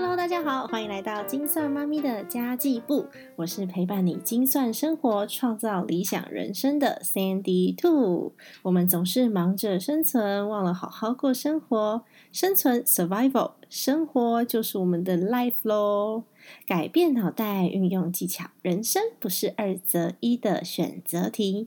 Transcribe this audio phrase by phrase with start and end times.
[0.00, 3.06] Hello，大家好，欢迎来到精算妈咪的家计部。
[3.34, 8.32] 我是陪伴你精算生活、创造理想人生的 Sandy Two。
[8.62, 12.04] 我们总是忙着生存，忘了好好过生活。
[12.30, 16.22] 生存 （Survival），生活就是我们的 Life 咯。
[16.64, 21.66] 改变脑袋，运用技巧，人生不是二择一的选择题。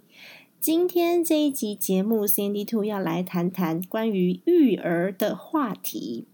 [0.61, 6.27] 今天这一集节目，Sandy Two 要来谈谈关于育儿的话题。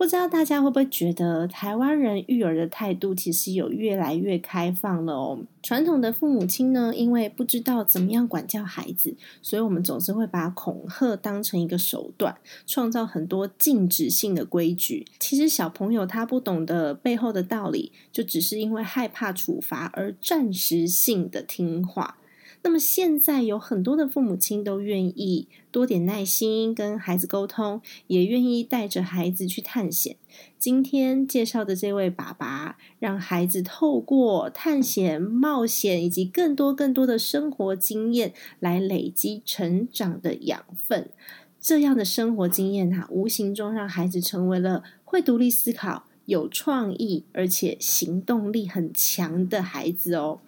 [0.00, 5.40] 不知道大家会不会觉得台湾人育儿的态度其实有越来越开放了哦？
[5.62, 12.34] 传统的父母亲呢，因为不知道怎么样管教孩子，所以我们总是会把恐吓当成一个手段，
[12.66, 15.04] 创造很多禁止性的规矩。
[15.18, 22.16] 其实小朋友他不懂得背后的道理，就只是因为害怕处罚而暂时性的听话。
[22.62, 30.16] 那么现在有很多的父母亲都愿意多点耐心跟孩子沟通，也愿意带着孩子去探险。
[30.58, 41.10] 今天介绍的这位爸爸，让孩子透过探险、冒险以及更多更多的生活经验，来累积成长的养分。
[41.58, 46.04] 这样的生活经验哈，无形中让孩子成为了会独立思考。
[46.30, 50.38] 有创意而且行动力很强的孩子哦，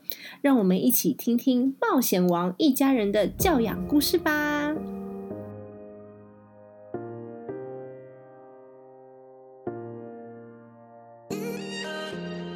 [0.41, 4.77] 让我们一起听听冒险王一家人的教养故事吧。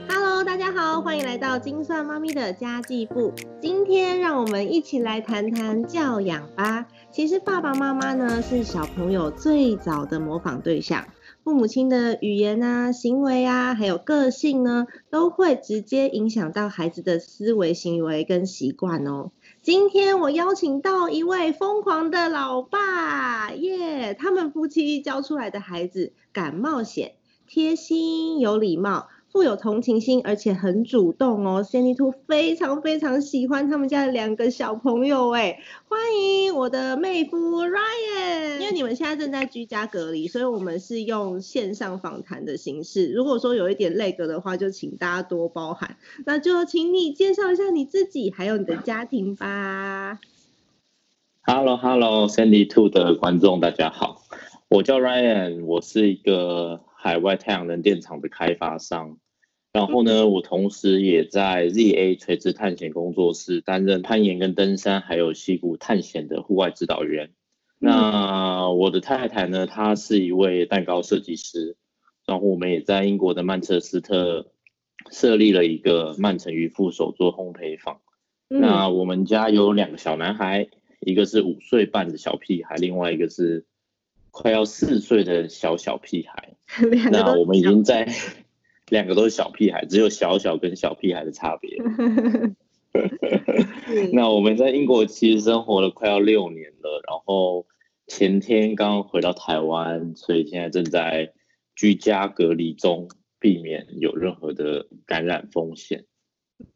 [0.08, 3.32] Hello，大家好，欢迎来到精算妈咪的家计部。
[3.60, 6.86] 今天让我们一起来谈谈教养吧。
[7.10, 11.04] 其实爸爸妈妈呢，是小朋友最早的模仿对象。
[11.46, 19.30] 父母亲的语言啊、行为啊，还有个性呢，都会直接影响到孩子的思维、行为跟习惯哦。
[19.62, 27.12] 今天我邀请到一位疯狂的老爸耶，他们夫妻教出来的孩子敢冒险、
[27.46, 29.06] 贴心、有礼貌。
[29.36, 31.62] 富有同情心，而且很主动哦。
[31.62, 38.60] Sandy Two 非常非常喜欢他们家的两个小朋友哎，欢迎我的妹夫 Ryan。
[38.60, 43.12] 因为你们现在正在居家隔离，所以我们是用线上访谈的形式。
[43.12, 45.98] 如果说有一点累格的话，就请大家多包涵。
[46.24, 50.18] 那就请你介绍一下你自己，还有你的家庭吧。
[51.42, 54.22] Hello Hello Sandy Two 的观众大家好，
[54.70, 59.18] 我叫 Ryan，我是一个海外太阳能电厂的开发商。
[59.76, 67.28] 然后呢，我同时也在 ZA 垂直探险工作室担任攀岩跟登山，还有溪谷探险的户外指导员。
[67.78, 71.76] 那我的太太呢，她是一位蛋糕设计师。
[72.24, 74.46] 然后我们也在英国的曼彻斯特
[75.10, 78.00] 设立了一个曼城渔夫手做烘焙坊。
[78.48, 80.68] 那我们家有两个小男孩，
[81.00, 83.66] 一个是五岁半的小屁孩，另外一个是
[84.30, 86.54] 快要四岁的小小屁孩。
[87.12, 88.08] 那我们已经在。
[88.88, 91.76] 两个都是小屁孩，只有小小跟小屁孩的差别。
[94.14, 97.66] 那我们在英国其实生活了快要六年了，然后
[98.06, 101.32] 前天刚回到台湾，所以现在正在
[101.74, 106.06] 居家隔离中，避免有任何的感染风险。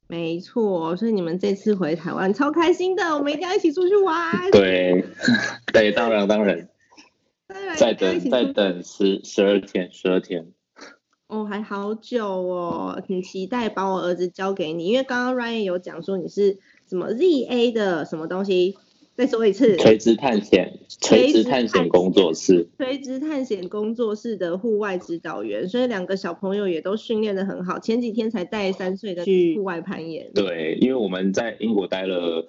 [0.09, 4.51] 没错，所以你们这次回台湾超开心的，我们一定要一起出去玩。
[4.51, 5.03] 对，
[5.73, 6.69] 对，当然当然，
[7.79, 10.53] 再等再等十十二天，十二天。
[11.31, 16.59] 哦，还好久哦，很期待把我儿子交给你，因为刚刚 Ryan 有讲说你是
[16.89, 18.77] 什么 ZA 的什么东西，
[19.15, 30.33] 再说一次，垂直探险，垂直探险工作室，垂直探险工作室的户外指导员，所以两个小朋友也都训练的很好，前几天才带三岁的去户外攀岩。
[30.35, 32.45] 对，因为我们在英国待了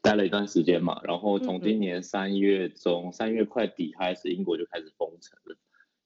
[0.00, 5.56] 待了一段时间嘛，然后从今年三月中三月快底开始，英国就开始封城了。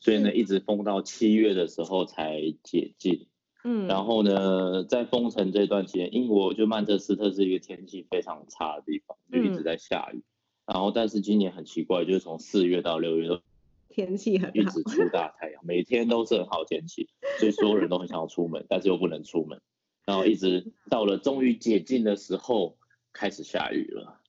[0.07, 3.27] 所以呢，一直封到七月的时候才解禁。
[3.65, 10.23] 嗯，然后呢，在封城这段期间，英国就曼彻斯特是一个天气非常差的地方，就一直在下雨。
[10.65, 13.41] 然后，但是今年很奇怪，就是从四月到六月都
[13.89, 17.09] 天气很一直出大太阳， 每天都是很好天气，
[17.41, 19.61] 所以所有人都很想要出门， 但是又不能出门。
[20.05, 22.79] 然后一直到了终于解禁的时候，
[23.13, 24.21] 开始下雨了。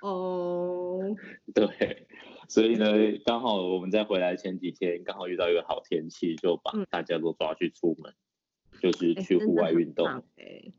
[0.00, 1.16] 哦哦，
[1.52, 2.06] 对。
[2.54, 2.86] 所以呢，
[3.24, 8.14] 刚好我们在回来前几天，刚好遇到一个好天气，就把大家都抓去出门，
[8.80, 10.06] 就是去户外运动。
[10.36, 10.72] 哎，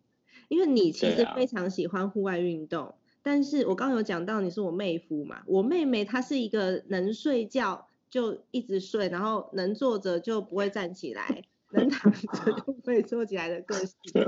[0.47, 11.43] 因为你其实非常喜欢户外运动，但是我刚刚有讲到你是我妹夫嘛，我妹妹她是一个能睡觉就一直睡，然后能坐着就不会站起来，
[11.73, 14.23] 能躺着 就不会坐起来的个性，对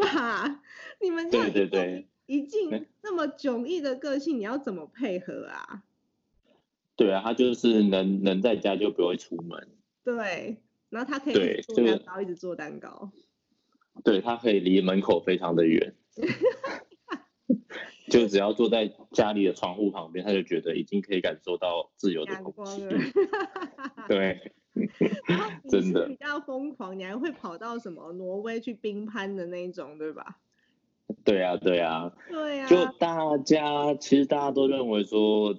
[0.00, 0.62] 吧？
[1.00, 5.82] 你们对对对，一进那么迥异的个性，你要怎么配合啊？
[7.10, 9.68] 对啊，他就是能能在家就不会出门。
[10.04, 10.56] 对，
[10.88, 13.10] 然后他可以对这个做蛋糕，一直做蛋糕。
[14.04, 15.92] 对他可以离门口非常的远，
[18.08, 22.94] 就只要坐在家里的窗户旁边，他就觉得已经可以感受到自由的空气了。。
[24.06, 24.52] 对，
[25.68, 30.38] 真的比较疯狂，你还会跑到什么挪威去冰攀的那一种，对吧？
[31.24, 35.52] 对啊，对啊，对啊，就大家其实大家都认为说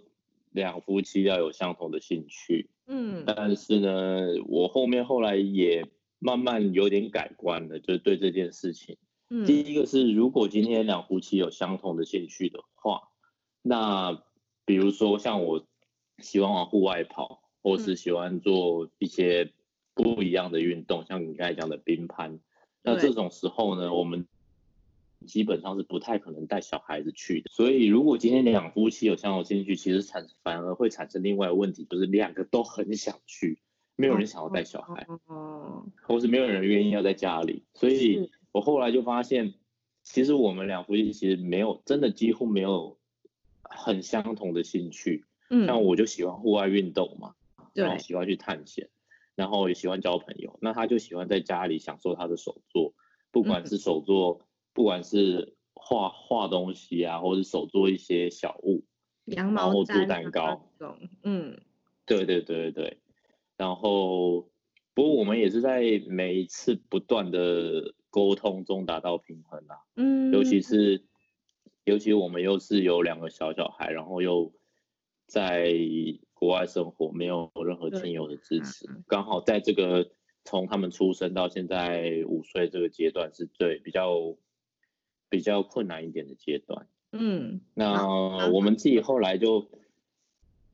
[0.52, 3.24] 两夫妻要有相同的兴趣，嗯。
[3.26, 5.86] 但是呢，我后面后来也
[6.20, 8.98] 慢慢有点改观了，就是对这件事情。
[9.30, 9.46] 嗯。
[9.46, 13.02] 第嗯一个是，如果今天两夫妻有相同的兴趣的话，
[13.62, 14.24] 那
[14.66, 15.66] 比如说像我
[16.20, 19.52] 喜欢往户外跑，或是喜欢做一些
[19.94, 22.40] 不一样的运动，像你刚才讲的冰攀，
[22.84, 23.04] 那对。
[23.10, 24.28] 这种时候呢，我们
[25.28, 27.50] 基本上是不太可能带小孩子去的。
[27.52, 33.60] 所以，如果今天两夫妻有相同兴趣，其实产反而会产生另外一个问题，就是两个都很想去，
[33.96, 35.08] 没有人想要带小孩。
[35.28, 39.54] 哦，或是没有人愿意要在家里，所以我后来就发现，
[40.04, 42.98] 其实我们两夫妻其实没有真的几乎没有
[43.62, 45.26] 很相同的兴趣。
[45.50, 47.36] 嗯，像我就喜欢户外运动嘛，
[47.74, 48.90] 然后对，喜欢去探险，
[49.36, 50.58] 然后也喜欢交朋友。
[50.62, 52.94] 那他就喜欢在家里享受他的手作，
[53.32, 54.40] 不管嗯是手作，
[54.74, 58.84] 不管是画画东西啊，或者手做一些小物，
[59.26, 60.70] 羊然后做蛋糕
[61.24, 61.60] 嗯。
[62.06, 62.72] 对对对对。
[62.72, 62.98] 对，
[63.58, 64.50] 然后
[64.94, 71.06] 不过我们也是在每一次不断的沟通中达到平衡啊，嗯，尤其是
[71.86, 74.52] 尤其我们又是有两个小小孩，然后又
[75.28, 75.72] 在
[76.34, 80.10] 国外生活，没有任何亲友的支持嗯，刚好在这个
[80.44, 84.36] 从他们出生到现在五岁这个阶段是最比较
[85.32, 86.88] 比较困难一点的阶段。
[87.14, 89.70] 嗯那我们自己后来就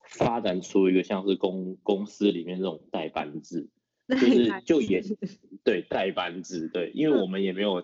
[0.01, 3.69] 发展出一个像是公公司里面这种代班制，
[4.07, 5.04] 就就是就也
[5.63, 7.83] 对代班制，对，因为我们也没有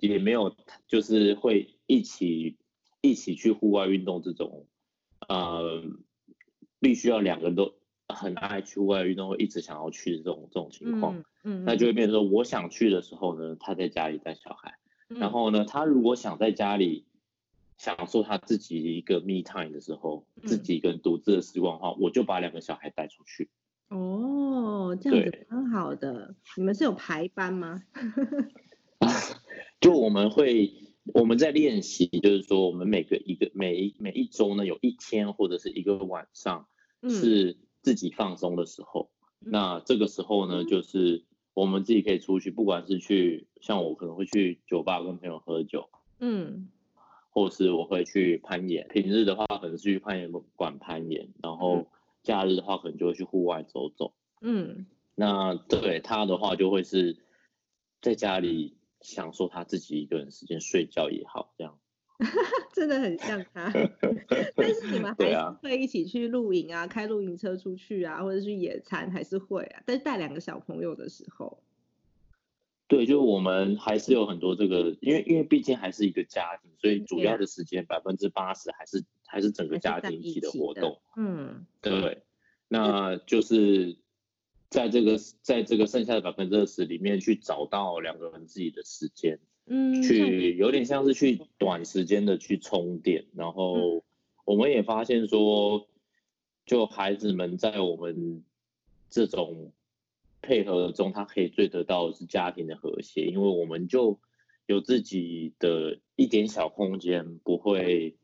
[0.00, 0.54] 也没有
[0.86, 2.56] 就是会一起
[3.00, 4.66] 一起去户外运动这种，
[5.28, 5.82] 呃，
[6.80, 7.74] 必须要两个人都
[8.08, 14.74] 很爱去户外运动，会一直想要去的这种这种情况，嗯嗯，那就会变成说我想去的时候呢，他在家里带小孩。
[15.08, 17.04] 然后呢，他如果想在家里
[17.76, 23.48] 享受他自己一个 me time 的时候，嗯自己一个人独自的时光的话，我就把两个小孩带出去。
[23.88, 26.34] 哦，这样子对蛮好的。
[26.56, 27.82] 你们是有排班吗？
[29.80, 30.72] 就我们会
[31.14, 36.66] 我们在练习，就是说我们每个一个每一每一周呢，有一天或者是一个晚上
[37.00, 39.10] 嗯是自己放松的时候。
[39.40, 41.24] 嗯那这个时候呢，就是
[41.58, 45.88] 我们自己可以出去，不管是去像我可能会去酒吧跟朋友喝酒，
[46.20, 46.68] 嗯
[47.30, 48.86] 或是我会去攀岩。
[48.86, 51.86] 平日的话，可能是去攀岩馆攀岩，然嗯后
[52.22, 54.14] 假日的话，可能就会去户外走走。
[54.40, 57.16] 嗯那对他的话，就会是
[58.00, 61.76] 在家里享受他自己一个人时间，睡觉也好，这样。
[62.74, 63.72] 真的很像他。
[64.56, 69.82] 但是你们还是会一起去露营啊，开露营车出去啊，或者去野餐，还是会啊。
[69.86, 71.62] 但是带两个小朋友的时候，
[72.88, 81.00] 对，就我们还是有很多这个，因为因为毕竟还是一个家庭，所以主要的时间百分之八十还是还是整个家庭一起的起的活动。
[81.16, 82.22] 嗯对，
[82.66, 83.96] 那就是
[84.70, 94.02] 在这个在这个剩下的百分之二十里面去找到两个人自己的时间，嗯，去有点像是去短时间的去充电，然后
[94.44, 95.86] 我们也发现说，
[96.66, 98.42] 就孩子们在我们
[99.10, 99.72] 这种
[100.40, 104.18] 配合中，他可以最得到的是家庭的和谐，因为我们就
[104.66, 108.16] 有自己的一点小空间，不会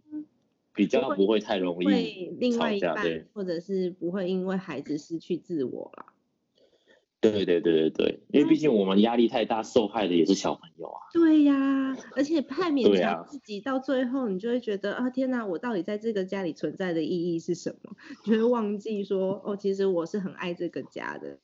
[0.75, 6.07] 比较不会太容会易另外一吵架，对半，或者是不会因为孩子失去自我啦。
[7.21, 11.01] 对对对对对，因为毕竟我们压力太大，受害的也是小朋友啊。
[11.13, 17.97] 对呀，而且太勉强自己，到最后你就会觉得啊，天哪，我到底在这个家里存在的意义是什么？
[18.25, 21.39] 你就会忘记说，哦，其实我是很爱这个家的。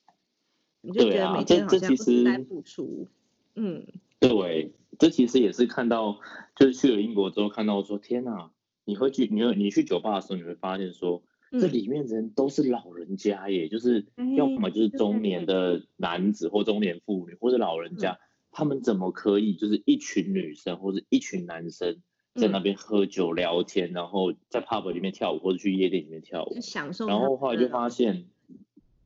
[0.82, 3.06] 你就觉得每天好像不是在付出，
[3.54, 3.86] 嗯，
[4.18, 6.18] 对，这其实也是看到，
[6.56, 8.50] 就是去了英国之后看到说，天哪，
[8.86, 18.18] 你会去，你会你去酒吧的时候，你会发现说，这嗯里面的人都是老人家耶，就是哎要么就是中年的男子或中年妇女，或者老人嗯家，
[18.50, 22.02] 他们怎么可以就是一群女生或者一群男生
[22.34, 22.62] 在那嗯。
[22.62, 26.92] 边喝酒聊天，然后在 pub 里面跳舞或者去夜店里面跳舞，享？
[26.92, 28.28] 受然后后来就发现，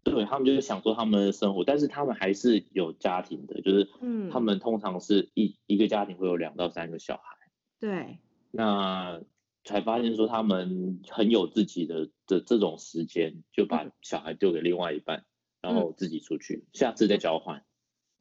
[0.02, 4.30] 对他们就是享受他们的生活，但是他们还是有家庭的，就是嗯。
[4.30, 7.36] 他们通常是一一个家庭会有两到三个小孩，
[7.80, 8.18] 对，
[8.50, 9.20] 那
[9.64, 13.92] 才发现说他们很有自己的的这种时间，就把嗯。
[14.02, 15.24] 小孩丢给另外一半，
[15.62, 17.64] 然后自己出去，下次再交换。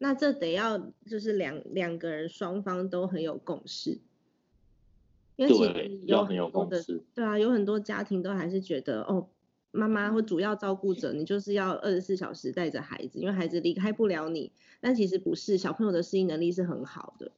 [0.04, 4.02] 那这得要就是两两个人双方都很有共识，
[5.38, 9.30] 因为其实有很有共识，对啊，有很多家庭都还是觉得哦，
[9.72, 14.52] 妈妈或主要照顾者，你就是要二十四小时带着孩子，因为孩子离开不了你。
[14.82, 17.32] 但其实不是，小朋友的适应能力是很好的，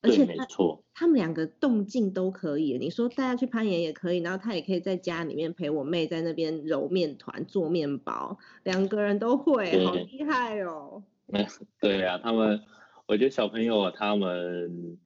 [0.00, 2.76] 而且没错，他们两个动静都可以。
[2.76, 11.04] 你说带他去攀岩也可以，然后他也可以在家里面陪我妹在那边揉面团、做面包，两个人都会，好厉害哦。
[11.80, 12.62] 对呀，他们，
[13.06, 14.98] 我觉得小朋友他们，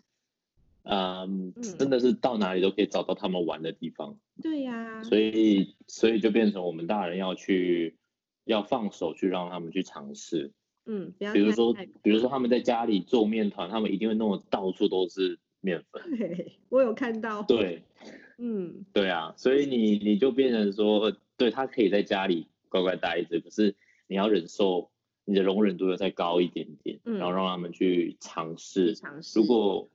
[0.82, 4.18] 嗯，真的是到哪里都可以找到他们玩的地方。
[4.42, 7.96] 对呀，所以所以就变成我们大人要去，
[8.44, 10.52] 要放手去让他们去尝试。
[10.86, 16.02] 嗯，比如说，比如说他们在家里做面团，他们一定会弄得到处都是面粉。
[16.18, 17.42] 对，我有看到。
[17.44, 17.82] 对，
[18.38, 23.74] 嗯，对啊，所以你你就变成说，对他可以在家里乖乖待着，可是
[24.06, 24.89] 你要忍受。
[25.30, 28.96] 你的容忍度要再高一点点，然后让他们去尝试。
[28.96, 29.38] 尝试。
[29.38, 29.88] 如果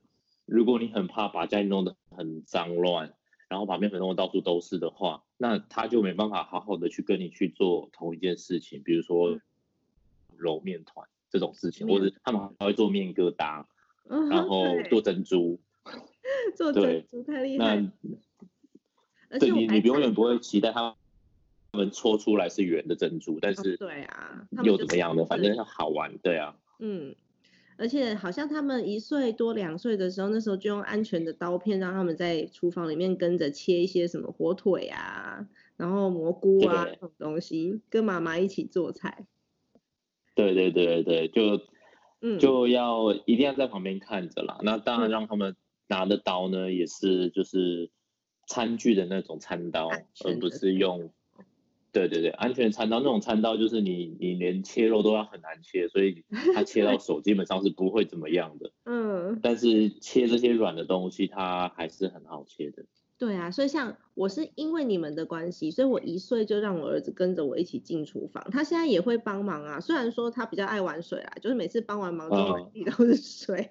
[0.46, 3.14] 如果你很怕把家里弄得很脏乱，
[3.50, 9.38] 然后把面粉弄得到处都是的话，那他就没办法好好的去跟你去做同一件事情，比如说
[10.38, 13.66] 揉面团这种事情，或者他们还会做面疙瘩，
[14.30, 15.60] 然后做珍珠。
[16.56, 17.84] 做珍珠太厉害。
[19.30, 20.96] 那对你，你永远不会期待他。
[21.76, 25.26] 他们搓出来是圆的珍珠，但是对啊，又怎么样呢？
[25.26, 26.56] 反正好玩，对啊。
[26.80, 27.14] 嗯，
[27.78, 39.26] 而且好像他们一岁多两岁的时候，那时候就用安全的刀片，让他们在厨房里面跟着切一些什么火腿啊，然后蘑菇啊这种东西，跟妈妈一起做菜。
[40.34, 41.62] 对对对对就
[42.22, 44.58] 嗯就要一定要在旁边看着啦。
[44.64, 47.92] 那当然让他们拿的刀呢，也是就是
[48.48, 49.90] 餐具的那种餐刀，
[50.24, 51.12] 而不是用。
[51.96, 58.70] 对对对，安全餐刀那种餐刀就是你你连切肉都要很难切，所以 它切到手基本上是不会怎么样的。
[58.84, 62.84] 嗯，但是切这些软的东西，它还是很好切的。
[63.18, 69.80] 对啊，所以像我是因为你们的关系，所以我一岁就让我儿子跟着我一起进厨房，他现在也会帮忙啊。
[69.80, 73.70] 虽然说他比较爱玩水啊，就是每次帮完忙之后满地都是水。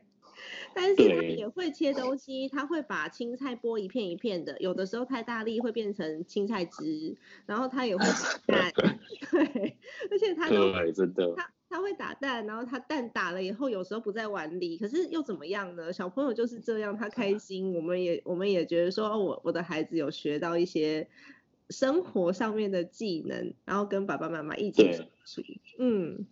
[0.75, 7.17] 但是他也会切东西，他会把青菜剥一片一片的，有的时候太大力会变成青菜汁，
[7.47, 8.73] 然后他也会打 蛋，
[9.31, 9.77] 对，
[10.11, 15.93] 而且他都真的，他他会打蛋，然后他蛋打了以后，有时候不在碗里，可是又怎么样呢？
[15.93, 21.09] 小朋友就是这样，他开心，我们也我们也觉得说，我我的孩子有学到一些
[21.71, 25.43] 生活上面的技能，然后跟爸爸妈妈一起相处，
[25.79, 26.27] 嗯。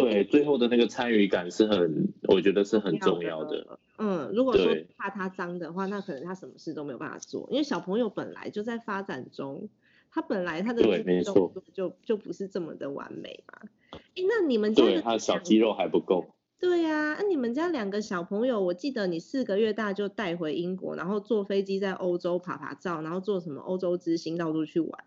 [0.00, 3.78] 对，最后的那个参与感是很，我觉得是很重要的。
[3.98, 9.68] 嗯，如果说怕他脏的话，那可能他什么事都没有办法做，因为小朋友本来就在发展中，
[10.10, 13.68] 他本来他的没错，就就不是这么的完美嘛。
[13.92, 16.26] 哎，那你们家对他小肌肉还不够。
[16.58, 25.04] 对呀，那你们家两个小朋友，我记得你四个月大就带回英国，然后坐飞机在欧洲爬爬照，然后坐什么欧洲之星到处去玩，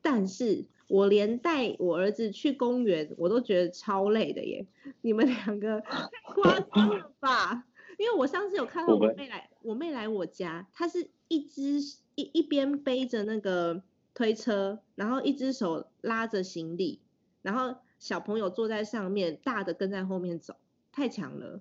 [0.00, 0.64] 但是。
[0.90, 4.66] 我连带我儿子去公园，我都觉得超累的耶。
[5.02, 7.64] 你们两个太 夸张了吧？
[7.96, 11.78] 因为我上次有看到我妹来，我妹来我家，她是一只
[12.16, 13.80] 一一边背着那个
[14.14, 16.98] 推车，然后一只手拉着行李，
[17.42, 20.56] 然后小朋友坐在上面，大的跟在后面走，
[20.90, 21.60] 太强了。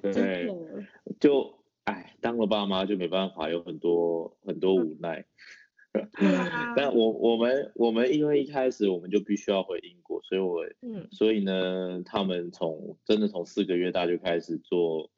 [0.00, 0.48] 对，
[1.18, 5.24] 就哎，当了爸妈就没办法，有很多很多无奈。
[6.76, 15.10] 但我我们我们因为一开始我们就必须要回英国，所以我嗯，所以呢，他们从真的从四个月大就开始坐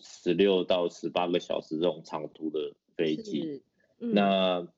[0.00, 3.62] 十六到十八个小时这种长途的飞机。
[3.98, 4.68] 那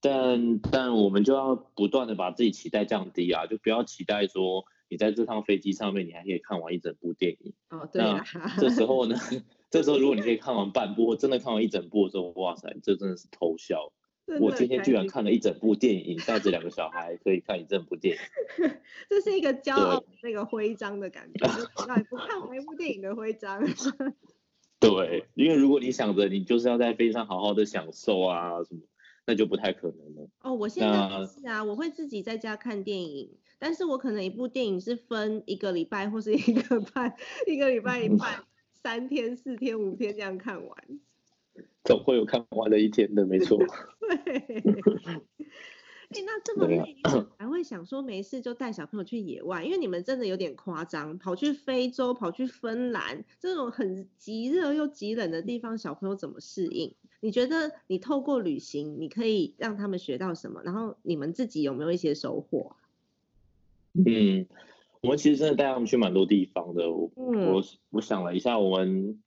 [0.00, 7.52] 但但我们就要不断的把自己期待降低啊，就不要期待说你在这趟飞机上面你还可以看完一整部电影。
[7.70, 8.24] 哦，对啊。
[8.58, 9.16] 这时候呢，
[9.70, 13.92] 这时候如果你可以看完半部，或真的看完一整部的时候，哇塞，这真的是偷笑。
[14.40, 18.70] 我今天居然看了一整部电影，带着两个小孩可以看一整部电影，
[19.08, 21.46] 这是一个骄傲那个徽章的感觉，
[21.86, 23.62] 让你不看完一部电影的徽章。
[24.78, 28.82] 对，因为如果你想着你就是要在飞机上好好的享受啊什么，
[29.26, 30.28] 那就不太可能了。
[30.40, 37.14] 哦，我现在是啊，我会自己在家看电影，但是我可能一部电影是分一个礼拜或是一个半，
[37.46, 41.00] 一个礼拜一半，三天、四天、五天这样看完。
[41.86, 43.58] 总会有看完的一天的，没错。
[44.24, 44.62] 对。
[46.08, 46.96] 哎，那这么累，
[47.36, 49.64] 还会想说没事就带小朋友去野外？
[49.64, 56.94] 因为你们真的有点夸张，跑去非洲、跑去芬兰这种很极热又极冷的地方，小朋友怎么适应？
[57.18, 60.62] 你觉得你透过旅行，你可以让他们学到什么？
[60.64, 62.76] 然后你们自己有没有一些收获？
[63.94, 64.46] 嗯，
[65.00, 66.88] 我们其实真的带他们去蛮多地方的。
[66.88, 69.20] 我嗯我我想了一下，我们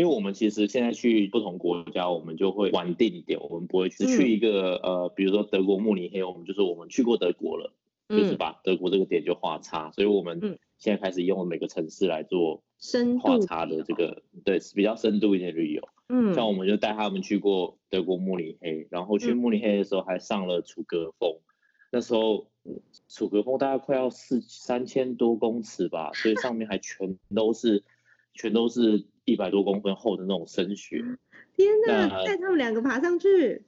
[0.00, 4.06] 因为我们其实现在去不同国家，我们就会玩定点，我们不会去嗯。
[4.06, 7.74] 去一个呃，比如说德国慕尼黑，我们就是我们去过德国了，
[8.08, 10.24] 就是嗯，把德国这个点就画叉，所以我嗯。
[10.24, 15.86] 们现在开始用每个城市来做深度画叉的这个，对，比较深度一点旅游。
[16.08, 19.36] 嗯，像我们就带他们去过德国慕尼黑，然后去嗯。
[19.36, 21.36] 慕尼黑的时候还上了楚格峰，
[21.92, 22.46] 那时候
[23.06, 27.84] 楚格峰大概快要四三千多公尺吧，所以上面还全都是
[28.32, 31.04] 全都是一百多公分厚的那种深雪。
[31.56, 33.64] 天哪，带他们两个爬上去，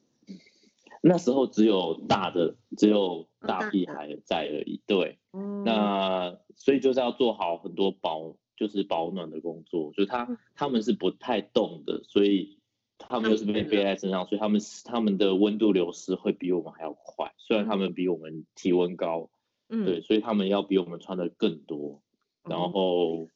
[1.03, 4.81] 那时候只有大的，只有大大屁孩在而已。
[4.87, 12.59] 对，哦，那所以就是要做好很多保，就是保暖的工作，就是他嗯他们是不太动的，所以
[12.99, 17.33] 他们又是被背在身上，所以他们他们的温度流失会比我们还要快。
[17.37, 19.29] 虽然他们比我们体温高，
[19.69, 22.01] 嗯，对，所以他们要比我们穿的更多，
[22.45, 23.29] 然哦后，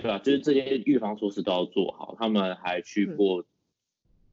[0.00, 2.14] 对啊，就是这些预防措施都要做好。
[2.18, 3.44] 他们还去嗯过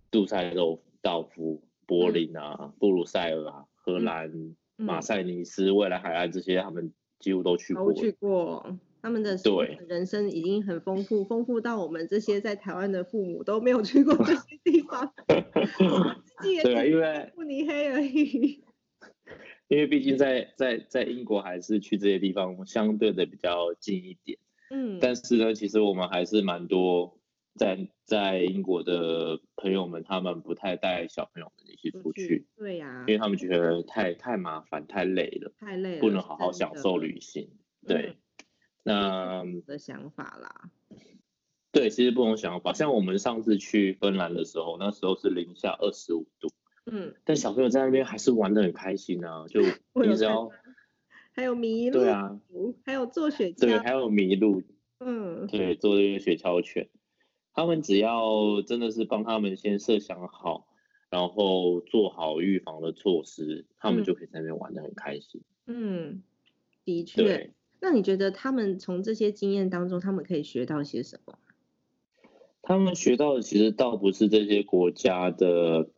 [0.10, 7.94] 杜塞道道夫、柏林啊、布鲁塞尔啊、荷嗯兰、马嗯赛尼斯、未来海岸这些，他们几乎都去过了。
[7.94, 18.64] 都去过，他们的对人生已经很丰富，丰富到我们这些在台湾的父母都没有去过这些地方， 对啊，因为慕尼黑而已。
[19.68, 27.20] 因为毕竟在在在英国还是去这些地方相对的比较近一点，嗯，但是呢，其实我们还是蛮多
[27.56, 37.50] 在在英国的朋友们，他们不太带小朋友们一起出去，，对呀、因为他们觉得太太麻烦、太累了，太累了，不能好好享受旅行。
[37.86, 38.18] 对，
[38.84, 40.70] 那我的想法啦。
[41.72, 42.74] 对，其实不同想法。
[42.74, 46.50] 像我们上次去芬兰的时候，那时候是零下二十五度，
[46.86, 49.62] 嗯，但小朋友在那边还是玩的很开心啊，就
[50.06, 50.50] 你只要
[51.38, 52.40] 还有麋鹿，对啊，
[52.84, 54.64] 还有坐雪橇对，橇，还有麋鹿，
[55.00, 56.90] 嗯，对，做这个雪橇犬，
[57.54, 60.68] 他们只要真的是帮他们先设想好，
[61.12, 65.42] 然后做好预防的措施，他们嗯就可以在那边玩的很开心。
[65.68, 66.24] 嗯，
[66.84, 67.54] 的确。
[67.80, 71.38] 那你觉得他们从这些经验当中，他们可以学到些什么？
[72.64, 75.92] 他们学到的其实倒不是这些国家的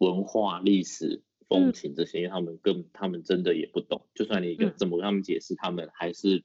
[0.00, 4.02] 文化、历史、风情这些，因为他们更他们真的也不懂。
[4.14, 6.44] 就算你跟嗯怎么跟他们解释，他们还是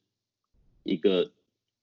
[0.83, 1.31] 一个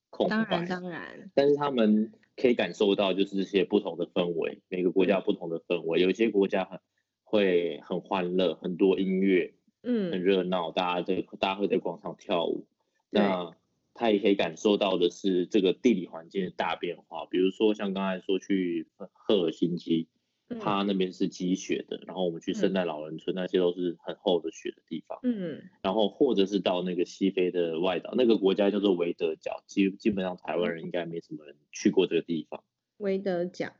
[0.08, 0.66] 空当然，白。
[0.66, 6.00] 当然，但是他们可以感受到，就是这些不同的氛围，每个国家不同的氛围。
[6.00, 6.80] 有一些国家很
[7.24, 9.52] 会很欢乐，很多音乐，
[9.82, 12.66] 嗯很嗯热闹，大家在大家会在广场跳舞。
[13.10, 13.54] 那
[13.92, 20.19] 他也可以感受到的是这个地理环境的大变化，比如说像刚才说去赫尔辛基，嗯
[20.58, 25.18] 它那边是积雪的，然后我们去圣诞老人村，那些都是很厚的雪的地方。
[25.22, 32.62] 嗯然后或者是到那个西非的外岛，那个国家叫做维德角，基基本上台湾人应该没什么人去过这个地方。
[32.98, 33.72] 维德角，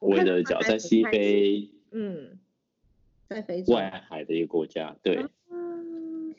[0.00, 2.38] 我维德角在西非嗯，
[3.26, 3.74] 在非洲。
[3.74, 6.34] 外海的一个国家，对，嗯，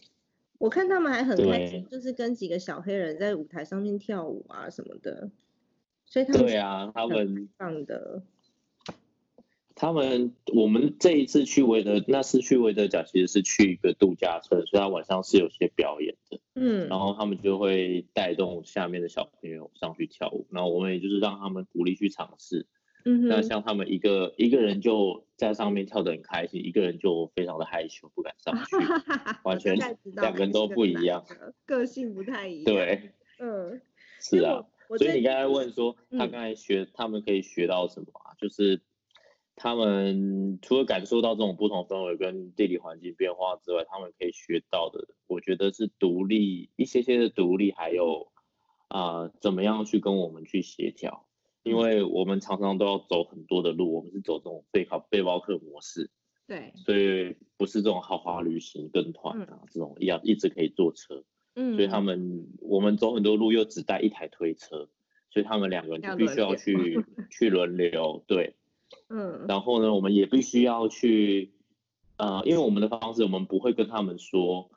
[0.58, 5.30] 我看他们还很开心，就是跟几个小黑人在舞台上面跳舞啊什么的，
[6.06, 8.24] 所以他们对啊，他们放的，
[9.80, 22.68] 他们我们这一次去维德，那次去维德角其实是去一个度假村，所以他晚上是有些表演的，嗯然后他们就会带动下面的小朋友上去跳舞，然后我们也就是让他们鼓励去尝试。
[23.06, 28.76] 嗯，那像他们一个一个人就在上面跳得很开心，一个人就非常的害羞，不敢上去。
[29.46, 31.26] 我完全两个人都不一样
[31.66, 33.80] 个，性不太一样。，对，嗯，
[34.20, 34.66] 是啊
[34.98, 38.36] 所以你刚才问说，他嗯刚才学，他们可以学到什么啊？
[38.38, 38.82] 就是
[39.60, 48.32] 他们除了感受到这种不同氛围跟地理环境变化之外，他们可以学到的，我觉得是独立一些些的独立，还有
[48.88, 51.26] 啊、怎么样去跟我们去协调。
[51.64, 56.10] 因为我们常常都要走很多的路，我们是走这种背靠背包客模式，
[56.48, 61.26] 对，所以不是这种豪华旅行跟团啊，这种一样一直可以坐车。
[61.56, 64.90] 嗯，所以他们我们走很多路又只带一台推车，
[65.30, 68.56] 所以他们两个人就必须要去 去轮流，对。
[69.10, 71.52] 嗯然后呢，我们也必须要去，
[72.18, 74.70] 呃，因为我们的方式，我们不会跟他们说，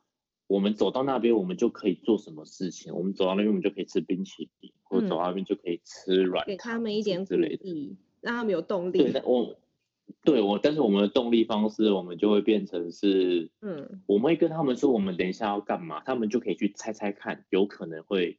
[0.47, 7.65] 我们走到那边我们就可以做什么事情，我们走到那边我们就可以吃冰淇淋，或者走到那边就可以吃软给他们一点鼓之类的。
[7.65, 9.11] 励，让他们有动对，力。
[9.13, 9.57] 但我
[10.25, 18.39] 对我，但是我们的动力方式，我们就会变成是，嗯我们会跟他们说我们等一下要干嘛，他们就可以去猜猜看，有可能会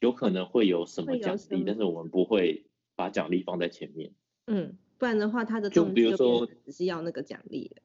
[0.00, 4.12] 有可能会有什么奖励，但是我们不会把奖励放在前面。
[4.48, 7.82] 嗯，不然的话，他的就比如说只是要那个奖励了。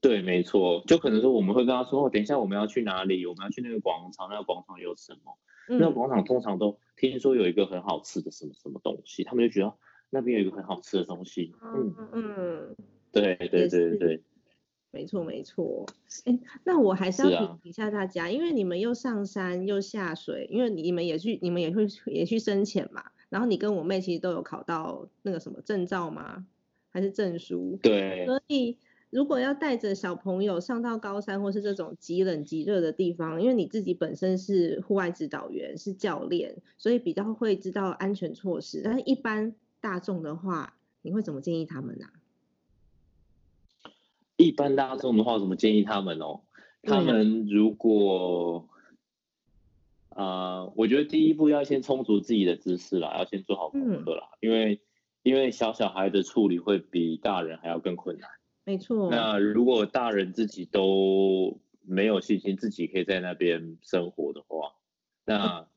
[0.00, 3.26] 对，没错，就可能说我们会跟他说，哦，等一下我们要去哪里？
[3.26, 5.36] 我们要去那个广场，那个广场有什么？
[5.66, 9.74] 那个广场通常都听说有一个很好吃的什么什么东西，他们就觉得
[10.10, 11.56] 那边有一个很好吃的东西。
[11.60, 12.76] 嗯嗯，
[13.10, 14.22] 对对对对。
[14.92, 15.86] 没错，没错。
[16.24, 23.10] 哎，那我还是要提醒一下大家，因为你们又上山又下水，因为你们也去，你们也会也去深潜嘛。
[23.28, 26.46] 然后你跟我妹其实都有考到那个什么证照吗？
[26.90, 27.78] 还是证书？
[27.82, 28.24] 对。
[28.26, 28.78] 所以
[29.10, 38.82] 如果要带着小朋友上到高山或是这种极冷极热的地方，因为你自己本身是户外指导员，是教练，所以比较会知道安全措施。
[38.84, 42.06] 但是一般大众的话，你会怎么建议他们呢？
[44.36, 46.40] 一般大众的话，怎么建议他们哦？
[46.82, 48.68] 他们如果，
[50.18, 54.80] 啊，我觉得第一步要先充足自己的知识啦，要先做好功课啦，因为
[55.22, 58.28] 因为小小孩的处理会比大人还要更困难。
[58.64, 59.12] 没错。
[59.12, 64.72] 那如果大人自己都没有信心，自己可以在那边生活的话，
[65.24, 65.68] 那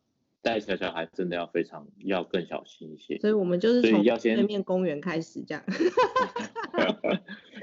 [0.41, 3.19] 带小小孩真的要非常要更小心一些。
[3.19, 5.63] 所以我们就是从对面公园开始这样。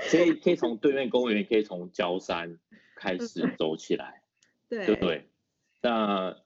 [0.08, 2.56] 所以可以从对面公园，可以从焦山
[2.94, 4.22] 开始 走起来，
[4.68, 5.28] 对对对？
[5.82, 6.36] 那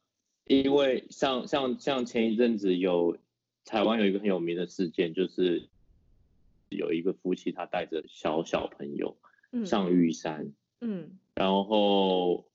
[0.44, 3.16] 因为像像像前一阵子有
[3.64, 5.68] 台湾有一个很有名的事件，就是
[6.68, 9.16] 有一个夫妻他带着小小朋友
[9.64, 12.46] 上玉山，嗯，然后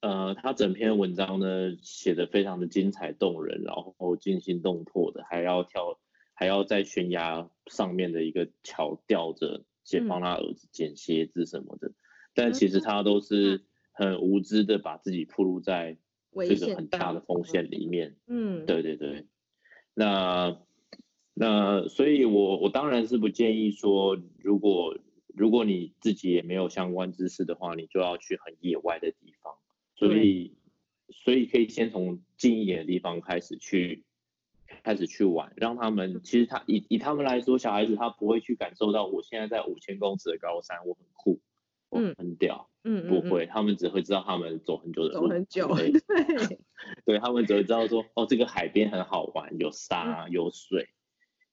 [0.00, 5.98] 呃他整篇文章呢写的非常的精彩动人，然后惊心动魄的，还要跳
[6.34, 9.64] 还要在悬崖上面的一个桥吊着。
[9.84, 11.90] 先帮他儿子捡鞋子什么的，
[12.34, 15.98] 但其实他都是很无知的，把自己暴露在
[16.34, 18.16] 这个很大的风险里面。
[18.26, 19.26] 嗯，对对对。
[19.94, 20.58] 那
[21.34, 24.98] 那所以，我我当然是不建议说，如果
[25.34, 29.54] 如果你自己也没有相关知识的话，你就要去很野外的地方。
[29.94, 30.56] 所以
[31.10, 34.04] 所以可以先从近一点的地方开始去。
[34.82, 41.38] 开始去玩，让他们其实他以以他们来说，小孩子他不会去感受到我现在在五千公尺的高山，我很酷，
[41.92, 45.92] 我很屌，嗯，不会，他们只会知道他们走很久的路，走很久，对，
[47.04, 47.18] 对。
[47.18, 50.88] 他们只会知道说，哦，这个海边很好玩，有沙有水，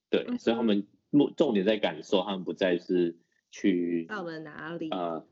[0.10, 3.18] 对，所以他们重重点在感受，他们不再是
[3.52, 5.24] 去到了哪里啊。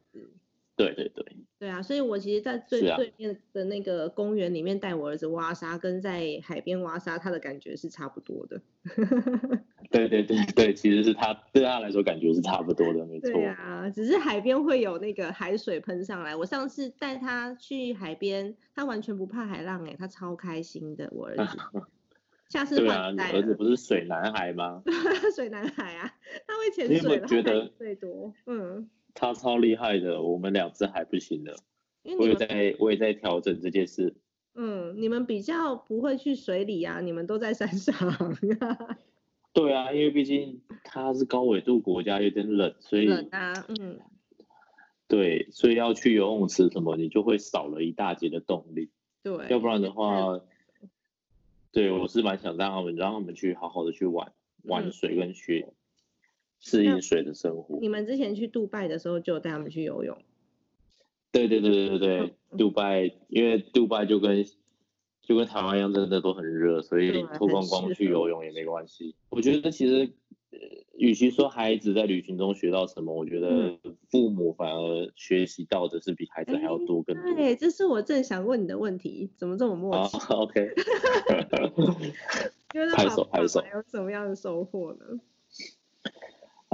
[0.77, 1.25] 对对对，
[1.57, 8.61] 对啊，所以我其实，在最对面的那个公园里面带我儿子挖沙，跟在海边挖沙，他的感觉是差不多的。
[9.89, 13.31] 对对对对，其实是他对他来说感觉是差不多的，没错。
[13.31, 16.35] 对啊，只是海边会有那个海水喷上来。
[16.35, 21.57] 我上次带他去海边，他完全不怕海浪，哎，他超开心的，我儿子。
[22.49, 23.31] 下次换带。
[23.33, 24.83] 儿子不是水男孩吗？
[25.35, 26.13] 水男孩啊，
[26.45, 28.87] 他会潜水，觉得最多，嗯。
[29.19, 31.55] 他超厉害的，我们两只还不行的。
[32.19, 34.15] 我也在，我也在调整这件事。
[34.53, 37.93] 嗯，你们比较不会去水里啊，你们都在山上。
[39.53, 43.99] 对啊，因为毕竟它是高纬度国家，有点冷，所以冷啊，嗯。
[45.07, 48.91] 对，所以要去游泳池什么，你就会少了一大截的动力。
[49.23, 50.39] 对，要不然的话，
[51.71, 54.31] 对我是蛮想让他们，让他们去好好的去玩
[54.63, 55.73] 玩水跟学。
[56.59, 57.77] 适应水的生活。
[57.79, 60.17] 你们之前去杜拜的时候，就带他们去游泳。
[61.31, 64.43] 对对对对对对，杜拜，因为杜拜就跟
[65.21, 69.13] 就跟台湾一样，真的都很热，所以脱光光去游泳也没关系。
[69.29, 70.09] 我觉得其实，
[70.95, 73.77] 与其说孩子在旅行中学到什么，我觉得
[74.09, 77.33] 父母反而学习到的是比孩子还要多更多。
[77.35, 80.73] 对，这是我正想问你的问题，怎么这么默契？OK。
[82.95, 85.19] 拍手拍手，有什么样的收获呢？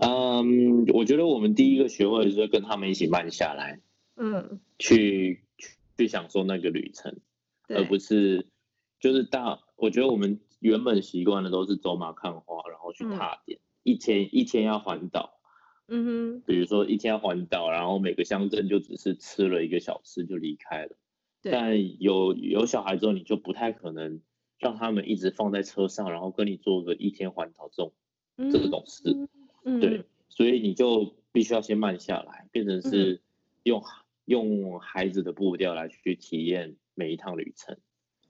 [0.05, 3.79] 嗯，我觉得我们第一个学会就是跟他们一起慢下来，
[4.15, 5.43] 嗯，去
[5.97, 7.17] 去享受那个旅程，
[7.69, 8.47] 而不是
[8.99, 9.59] 就是大。
[9.75, 15.39] 我觉得我们原本习惯的都是走马看花，然后去踏点，一天一天要环岛，
[15.87, 20.95] 嗯哼，比如说一天要环岛，然后每个乡镇就只是吃了一个小吃就离开了。
[21.41, 24.21] 但有有小孩之后，你就不太可能
[24.59, 27.93] 让他们一直放在车上，然后跟你做个一天环岛这种
[28.49, 29.27] 这种事。
[29.79, 33.21] 对，所以你就必须要先慢下来，变成是
[33.63, 33.81] 用
[34.25, 37.77] 用孩子的步调来去体验每一趟旅程。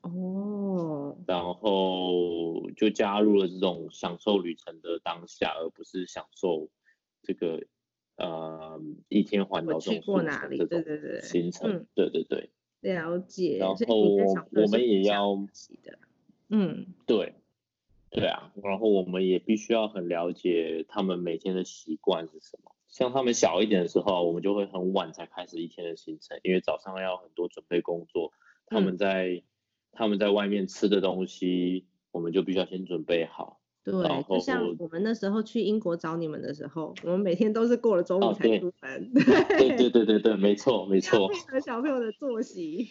[0.01, 6.69] 哦，然后就加入了这种享受旅程的当下，而不是享受
[7.21, 7.63] 这个
[8.17, 10.01] 呃一天环岛这种
[10.67, 11.85] 对对对行程。
[11.95, 12.49] 对对对，
[12.81, 13.57] 了解。
[13.59, 13.75] 然后
[14.51, 15.35] 我们也要，
[16.49, 17.33] 嗯，对。
[18.13, 22.71] 对啊，然后我们也必须要很了解他们每天的习惯是什么。
[22.87, 28.31] 像他们小一点的时候，我们就会很晚才开始一天的行程，因为早上要很多准备工作。
[28.67, 29.41] 他们在
[29.91, 33.59] 他们在外面吃的东西，我们就必须要先准备好。
[33.83, 33.93] 对，
[34.29, 39.11] 就像我们那时候去英国找你们的时候，我们每天都是过了中午才出门。
[39.57, 41.27] 对对对对对，没错 没错。
[41.27, 42.89] 配合小朋友的作息。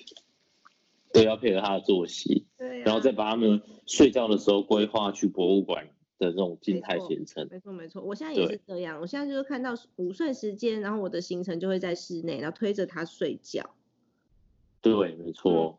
[1.13, 2.47] 对，要配合他的作息。
[2.59, 2.81] 对。
[2.83, 5.87] 然后再把他们睡觉的时候规划去博物馆
[6.19, 7.47] 的这种静态行程。
[7.51, 9.01] 没错没错，我现在也是这样。
[9.01, 13.71] 我现在就是看到午睡时间，然后我的行程就会在室内，然后推着他睡觉。
[14.81, 15.79] 对，没错。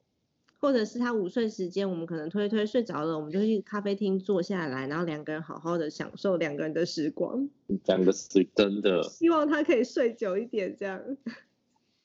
[0.59, 7.49] 或者是他午睡时间，我们可能推推睡着了，我们就去咖啡厅坐下来，然后两个人好好的享受两个人的时光。
[7.85, 9.03] 两个是真的。
[9.03, 11.01] 希望他可以睡久一点，这样。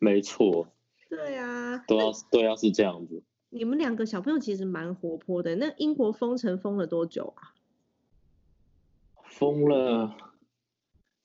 [0.00, 0.66] 没错。
[1.08, 1.78] 对啊。
[1.86, 3.22] 都要都要是这样子。
[3.50, 5.56] 你们两个小朋友其实蛮活泼的。
[5.56, 7.54] 那英国封城封了多久啊？
[9.24, 10.16] 封了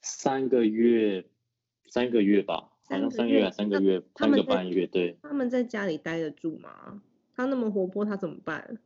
[0.01, 1.25] 三个月，
[1.87, 5.17] 三个月吧，好像三个月，三个月，三个半月，对。
[5.21, 7.01] 他们在家里待得住吗？
[7.35, 8.77] 他那么活泼，他怎么办？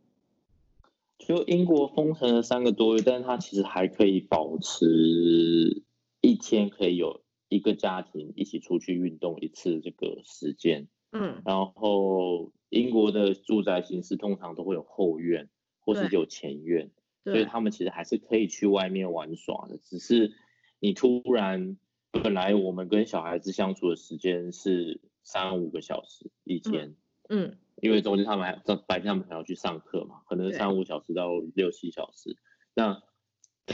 [1.19, 5.83] 就英国封城了三个多月，但是他其实还可以保持
[6.21, 10.88] 一天可以有一个家庭一起出去运动一次这个时间。
[11.12, 16.91] 嗯，然后英国的住宅形式通常都会有后院或是有前院，
[17.23, 19.77] 所以他们其实还是可以去外面玩耍的。
[19.77, 20.33] 只是
[20.79, 21.77] 你突然
[22.12, 26.95] 本来我们跟小孩子相处的时间是三五个小时一天，
[27.29, 27.57] 嗯。
[27.79, 28.53] 因为中间他们还
[28.88, 32.36] 白天他们还要去上课嘛，可能三五小时到六七小时。
[32.73, 33.03] 那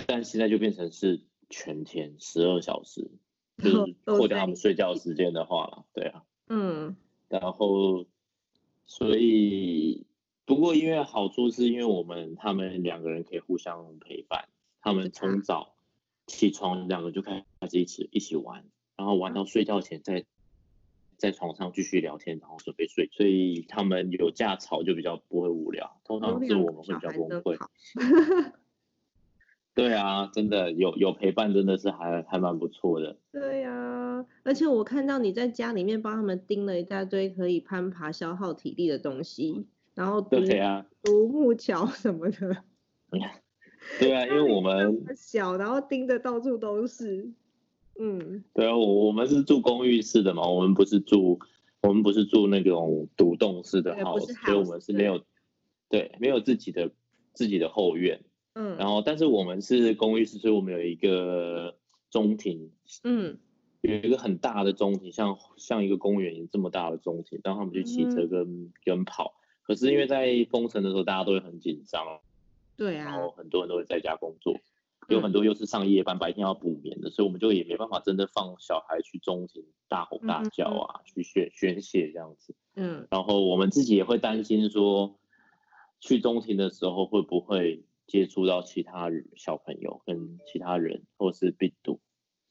[0.08, 3.10] 但现在就变成是全天十二小时，
[3.58, 6.24] 就 是扣掉他们睡觉时间的话了，对啊。
[6.48, 6.96] 嗯。
[7.30, 8.06] 然后，
[8.86, 10.06] 所以
[10.46, 14.48] 不过因为好处是因为我们他们两个人可以互相陪伴，
[14.82, 15.76] 他们从早
[16.28, 20.26] 起床两个就开始一起一起玩，然后玩到睡觉前再。
[21.16, 26.02] 在床上继续聊天，然后准备睡，所以他们有架吵就比较不会无聊。
[26.04, 27.58] 通常是我们会比较崩溃。
[29.76, 33.18] 对啊，真的有有陪伴，真的是还还蛮不错的。
[33.32, 42.58] 对呀，而且我看到你在家里面帮他们钉了一大堆可以攀爬、消耗体力的东西，然后对啊，独木桥什么的。
[44.00, 47.32] 对啊，因为我们小，然后钉的到处都是。
[48.00, 51.40] 嗯，对啊，我我们是住公寓式的嘛，我们不是住，
[51.82, 55.24] 我们不是住那种独栋式的 house，所以我们是没有，
[55.90, 56.92] 对，没有自己的
[57.34, 58.22] 自己的后院。
[58.54, 61.76] 嗯，然后但是我们是公寓式，所以我们有一个
[62.10, 62.72] 中庭，
[63.04, 63.38] 嗯，
[63.82, 69.34] 有一个很大的中庭，像像一个公园这么大的中庭，让他们去骑车跟跟跑。
[69.64, 72.20] 可是因为在封城的时候，大家都会很紧张，
[72.78, 74.56] 对啊，然后很多人都会在家工作。
[75.10, 82.56] 有很多又是上夜班，白天要补眠的，所以我们就也没办法真的放小孩去中庭大吼大叫啊，去宣宣泄这样子。
[82.76, 85.20] 嗯，然后我们自己也会担心说，
[86.00, 92.00] 去中庭的时候会不会接触到其他小朋友跟其他人，或是病毒。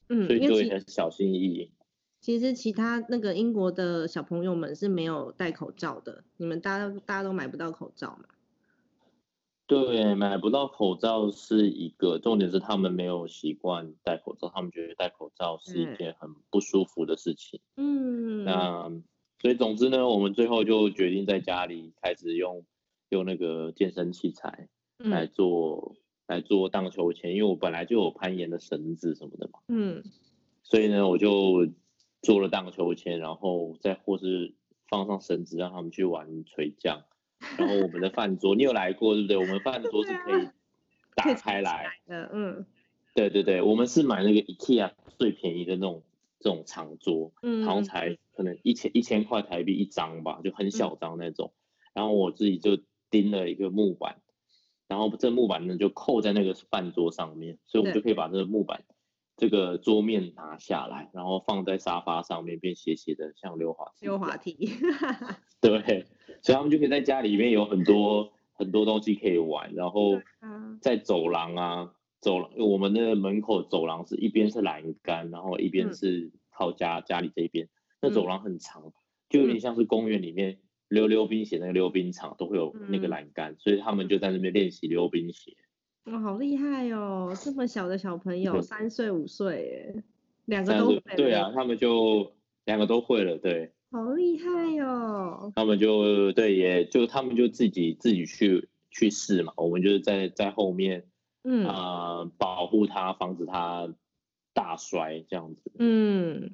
[0.09, 1.71] 嗯，所以就会很小心翼翼。
[2.19, 8.25] 其实其他那个英国的小朋友们是没有戴口罩的，你们大家大家都买不到口罩嘛？
[9.65, 17.59] 对，买不到口罩是一个重点，是他们没有习惯戴口罩，他们觉得戴口罩是一件很不舒服的事情。
[17.77, 18.91] 嗯，那
[19.39, 22.65] 所以总之呢，我们最后就决定在家里开始用
[23.09, 25.95] 用那个健身器材来做
[26.27, 29.59] 来做荡秋千，因为我本来就有攀岩的绳子什么的嘛。
[29.67, 30.03] 嗯，
[30.63, 31.67] 所以呢，我就
[32.21, 34.53] 做了荡秋千，然后再或是
[34.87, 37.03] 放上绳子让他们去玩垂降。
[37.57, 39.37] 然后我们的饭桌，你有来过对不对？
[39.37, 40.47] 我们饭桌是可以
[41.15, 42.65] 打开来的，嗯，
[43.13, 46.03] 对对对，我们是买那个 IKEA 最便宜的那种
[46.39, 51.51] 这种长桌，嗯，好像才可能一千一千块台币一张吧，就很小张那种。
[51.93, 52.79] 然后我自己就
[53.11, 54.21] 钉了一个木板，
[54.93, 58.83] 然后这木板呢就扣在那个饭桌上面，所以我们就可以把这个木板
[59.35, 64.05] 这个桌面拿下来，然后放在沙发上面，变斜斜的像溜滑梯。
[64.05, 64.69] 溜滑梯，
[65.59, 66.05] 对。
[66.43, 70.21] 所以他们就可以在家里面有很多很多东西可以玩，然后
[70.79, 77.67] 在走廊啊，走廊我们的门口走廊是一边是栏杆，然后一边是靠家家里这边，
[77.99, 78.93] 那走廊很长，
[79.27, 80.59] 就有点像是公园里面
[80.93, 85.55] 溜溜冰鞋那个溜冰场都会有那个栏杆，所以他们就在那边练习溜冰鞋。
[86.05, 87.35] 哇，好厉害哦！
[87.41, 90.03] 这么小的小朋友， 三岁五岁，哎，
[90.45, 91.01] 两个都会。
[91.17, 92.31] 对啊，他们就
[92.65, 93.71] 两个都会了，对。
[93.89, 95.51] 好厉害哟！
[95.55, 99.53] 他们就对，也就他们就自己自己去去试嘛。
[99.55, 101.05] 我们就是在在后面，
[101.43, 103.93] 嗯啊，保护他，防止他
[104.53, 105.71] 大摔这样子。
[105.79, 106.51] 嗯，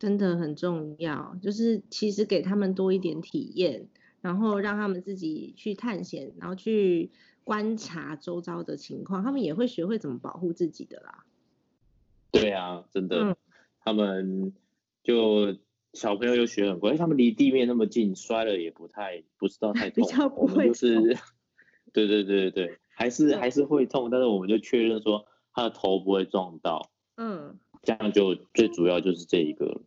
[0.00, 3.86] 真的很重要，就是其实给他们多一点体验，
[4.22, 7.10] 然后让他们自己去探险，然后去
[7.44, 11.26] 观察周遭的情况，他们也会学会怎么保护自己的啦。
[12.32, 13.36] 对啊，真的，嗯
[13.84, 14.54] 他们
[15.02, 15.54] 就
[15.92, 20.02] 小朋友又学很乖，因为他们离地面那么近，摔了也不太不知道太 比。
[20.04, 21.04] 较不会就是痛，
[21.92, 27.58] 对对对对对，还是还是会痛，但是我们就确认说他的头不会撞到，嗯。
[27.82, 29.80] 这样就最主要就是这一个了。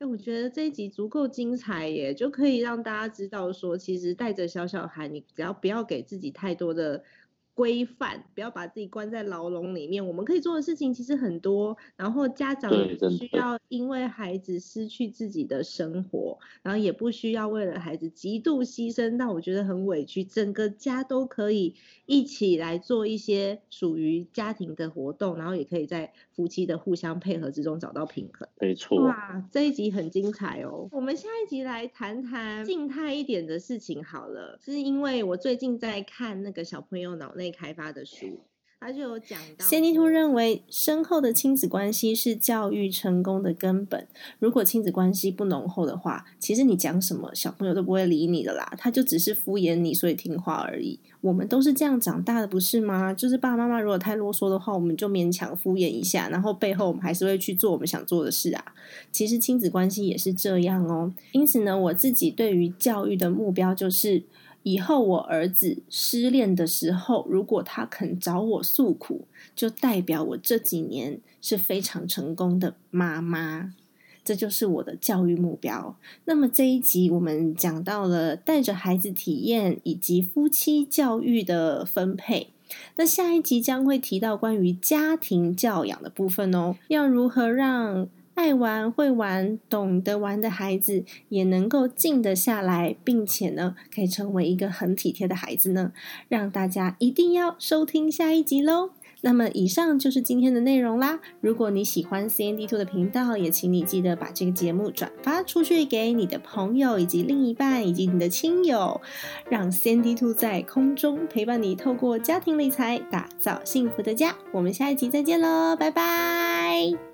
[0.00, 7.04] 哎，我觉得这一集足够精彩耶，就可以让大家知道说，其实带着小小孩，你只要不要给自己太多的
[7.52, 10.06] 规范，不要把自己关在牢笼里面。
[10.06, 21.74] 我们可以做的事情其实很多，然后家长也不需要因为孩子失去自己的生活，然后也不需要为了孩子极度牺牲但我觉得很委屈，整个家都可以
[22.06, 28.48] 一起来做一些属于家庭的活动，然后也可以在夫妻的互相配合之中找到平衡。
[28.58, 30.88] 没错，哇，这一集很精彩哦！
[30.90, 38.40] 我们下一集来谈谈静态一点的事情好了，是因为我最近在看那个小朋友脑内开发的书，
[38.82, 44.08] 他就有讲到仙尼兔认为，深厚的亲子关系是教育成功的根本。
[44.38, 50.98] 如果亲子关系不浓厚的话，其实你讲什么，小朋友都不会理你的啦，他就只是敷衍你，所以听话而已。
[51.20, 53.12] 我们都是这样长大的，不是吗？
[53.12, 58.64] 就是爸爸妈妈如果太啰嗦的话，我们就勉强敷衍一下，然后背后我们还是会去做我们想做的事啊。
[59.12, 61.12] 其实亲子关系也是这样哦。
[61.32, 64.22] 因此呢，我自己对于教育的目标就是。
[64.62, 73.74] 以后我儿子失恋的时候，如果他肯找我诉苦，就代表我这几年是非常成功的妈妈。
[74.22, 75.96] 这就是我的教育目标。
[76.26, 82.48] 那么这一集我们讲到了带着孩子体验以及夫妻教育的分配。
[82.96, 88.06] 那下一集将会提到关于家庭教养的部分哦，要如何让
[88.40, 95.92] 爱玩、会玩、懂得玩的孩子也能够静得下来，并且呢，可以成为一个很体贴的孩子呢？
[96.26, 98.92] 让大家一定要收听下一集喽！
[99.20, 101.20] 那么以上就是今天的内容啦。
[101.42, 109.02] 如果你喜欢 CND Two 的频道，也请你记得把这个节目转发出去给你的朋友、以及另一半以及你的亲友，
[109.50, 114.34] 让 CND Two 在空中陪伴你，透过家庭理财打造幸福的家。
[114.52, 117.09] 我们下一集再见喽，拜拜。